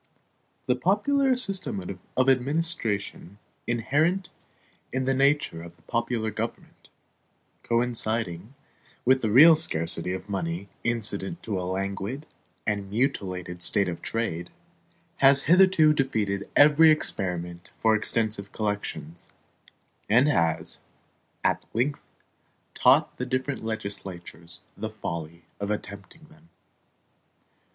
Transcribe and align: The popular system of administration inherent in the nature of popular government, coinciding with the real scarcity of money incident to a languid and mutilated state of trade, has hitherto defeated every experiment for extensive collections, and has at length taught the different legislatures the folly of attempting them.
The 0.65 0.75
popular 0.75 1.35
system 1.37 1.99
of 2.17 2.27
administration 2.27 3.37
inherent 3.67 4.31
in 4.91 5.05
the 5.05 5.13
nature 5.13 5.61
of 5.61 5.85
popular 5.85 6.31
government, 6.31 6.89
coinciding 7.61 8.55
with 9.05 9.21
the 9.21 9.29
real 9.29 9.55
scarcity 9.55 10.11
of 10.11 10.27
money 10.27 10.69
incident 10.83 11.43
to 11.43 11.59
a 11.59 11.69
languid 11.69 12.25
and 12.65 12.89
mutilated 12.89 13.61
state 13.61 13.87
of 13.87 14.01
trade, 14.01 14.49
has 15.17 15.43
hitherto 15.43 15.93
defeated 15.93 16.49
every 16.55 16.89
experiment 16.89 17.71
for 17.79 17.95
extensive 17.95 18.51
collections, 18.51 19.29
and 20.09 20.31
has 20.31 20.79
at 21.43 21.63
length 21.75 22.01
taught 22.73 23.17
the 23.17 23.25
different 23.27 23.63
legislatures 23.63 24.61
the 24.75 24.89
folly 24.89 25.43
of 25.59 25.69
attempting 25.69 26.23
them. 26.31 26.49